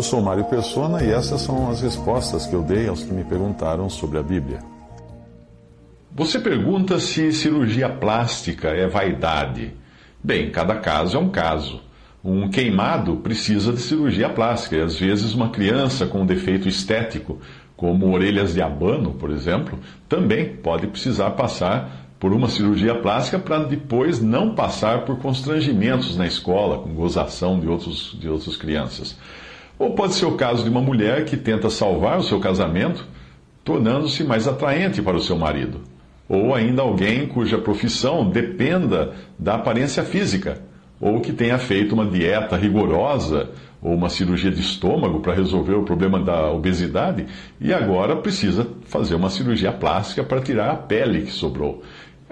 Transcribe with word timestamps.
Eu 0.00 0.04
sou 0.04 0.22
Mário 0.22 0.44
Persona 0.44 1.04
e 1.04 1.10
essas 1.10 1.42
são 1.42 1.70
as 1.70 1.82
respostas 1.82 2.46
que 2.46 2.54
eu 2.54 2.62
dei 2.62 2.88
aos 2.88 3.02
que 3.02 3.12
me 3.12 3.22
perguntaram 3.22 3.90
sobre 3.90 4.16
a 4.16 4.22
Bíblia. 4.22 4.60
Você 6.10 6.38
pergunta 6.38 6.98
se 6.98 7.30
cirurgia 7.34 7.86
plástica 7.86 8.68
é 8.68 8.88
vaidade. 8.88 9.74
Bem, 10.24 10.50
cada 10.50 10.76
caso 10.76 11.18
é 11.18 11.20
um 11.20 11.28
caso. 11.28 11.82
Um 12.24 12.48
queimado 12.48 13.16
precisa 13.16 13.74
de 13.74 13.80
cirurgia 13.82 14.30
plástica 14.30 14.76
e 14.76 14.80
às 14.80 14.98
vezes 14.98 15.34
uma 15.34 15.50
criança 15.50 16.06
com 16.06 16.22
um 16.22 16.26
defeito 16.26 16.66
estético, 16.66 17.38
como 17.76 18.10
orelhas 18.10 18.54
de 18.54 18.62
abano, 18.62 19.12
por 19.12 19.30
exemplo, 19.30 19.78
também 20.08 20.56
pode 20.56 20.86
precisar 20.86 21.32
passar 21.32 22.14
por 22.18 22.32
uma 22.32 22.48
cirurgia 22.48 22.94
plástica 22.94 23.38
para 23.38 23.58
depois 23.64 24.18
não 24.18 24.54
passar 24.54 25.04
por 25.04 25.18
constrangimentos 25.18 26.16
na 26.16 26.26
escola, 26.26 26.78
com 26.78 26.94
gozação 26.94 27.60
de, 27.60 27.68
outros, 27.68 28.16
de 28.18 28.30
outras 28.30 28.56
crianças. 28.56 29.14
Ou 29.80 29.92
pode 29.94 30.12
ser 30.12 30.26
o 30.26 30.36
caso 30.36 30.62
de 30.62 30.68
uma 30.68 30.82
mulher 30.82 31.24
que 31.24 31.38
tenta 31.38 31.70
salvar 31.70 32.18
o 32.18 32.22
seu 32.22 32.38
casamento, 32.38 33.08
tornando-se 33.64 34.22
mais 34.22 34.46
atraente 34.46 35.00
para 35.00 35.16
o 35.16 35.22
seu 35.22 35.38
marido. 35.38 35.80
Ou 36.28 36.54
ainda 36.54 36.82
alguém 36.82 37.26
cuja 37.26 37.56
profissão 37.56 38.28
dependa 38.28 39.14
da 39.38 39.54
aparência 39.54 40.04
física, 40.04 40.60
ou 41.00 41.22
que 41.22 41.32
tenha 41.32 41.56
feito 41.58 41.94
uma 41.94 42.04
dieta 42.04 42.58
rigorosa 42.58 43.48
ou 43.80 43.94
uma 43.94 44.10
cirurgia 44.10 44.50
de 44.50 44.60
estômago 44.60 45.20
para 45.20 45.32
resolver 45.32 45.76
o 45.76 45.82
problema 45.82 46.22
da 46.22 46.50
obesidade 46.50 47.24
e 47.58 47.72
agora 47.72 48.14
precisa 48.16 48.68
fazer 48.84 49.14
uma 49.14 49.30
cirurgia 49.30 49.72
plástica 49.72 50.22
para 50.22 50.42
tirar 50.42 50.72
a 50.72 50.76
pele 50.76 51.22
que 51.22 51.32
sobrou. 51.32 51.82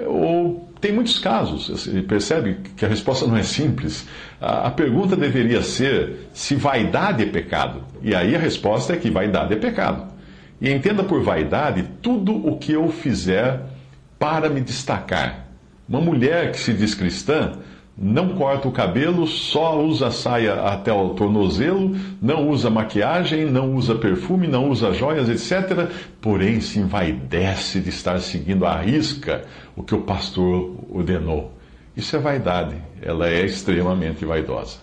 Ou 0.06 0.67
tem 0.80 0.92
muitos 0.92 1.18
casos, 1.18 1.68
você 1.68 2.02
percebe 2.02 2.58
que 2.76 2.84
a 2.84 2.88
resposta 2.88 3.26
não 3.26 3.36
é 3.36 3.42
simples. 3.42 4.06
A 4.40 4.70
pergunta 4.70 5.16
deveria 5.16 5.62
ser 5.62 6.28
se 6.32 6.54
vaidade 6.54 7.22
é 7.22 7.26
pecado. 7.26 7.82
E 8.02 8.14
aí 8.14 8.34
a 8.36 8.38
resposta 8.38 8.92
é 8.92 8.96
que 8.96 9.10
vaidade 9.10 9.52
é 9.52 9.56
pecado. 9.56 10.06
E 10.60 10.70
entenda 10.70 11.02
por 11.02 11.22
vaidade 11.22 11.84
tudo 12.00 12.34
o 12.34 12.58
que 12.58 12.72
eu 12.72 12.88
fizer 12.90 13.60
para 14.18 14.48
me 14.48 14.60
destacar. 14.60 15.46
Uma 15.88 16.00
mulher 16.00 16.52
que 16.52 16.60
se 16.60 16.72
diz 16.72 16.94
cristã 16.94 17.52
não 18.00 18.28
corta 18.36 18.68
o 18.68 18.72
cabelo, 18.72 19.26
só 19.26 19.82
usa 19.82 20.12
saia 20.12 20.54
até 20.62 20.92
o 20.92 21.10
tornozelo, 21.10 21.96
não 22.22 22.48
usa 22.48 22.70
maquiagem, 22.70 23.44
não 23.46 23.74
usa 23.74 23.96
perfume, 23.96 24.46
não 24.46 24.70
usa 24.70 24.94
joias, 24.94 25.28
etc. 25.28 25.90
Porém, 26.20 26.60
se 26.60 26.78
envaidece 26.78 27.80
de 27.80 27.88
estar 27.88 28.20
seguindo 28.20 28.64
à 28.64 28.80
risca 28.80 29.44
o 29.74 29.82
que 29.82 29.96
o 29.96 30.02
pastor 30.02 30.76
ordenou. 30.88 31.52
Isso 31.96 32.14
é 32.14 32.20
vaidade, 32.20 32.76
ela 33.02 33.28
é 33.28 33.44
extremamente 33.44 34.24
vaidosa. 34.24 34.78